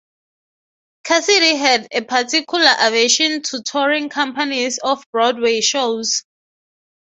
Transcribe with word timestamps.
Cassidy 1.03 1.57
had 1.57 1.87
a 1.91 2.01
particular 2.01 2.71
aversion 2.79 3.43
to 3.43 3.61
touring 3.61 4.09
companies 4.09 4.79
of 4.79 5.05
Broadway 5.11 5.61
shows. 5.61 6.23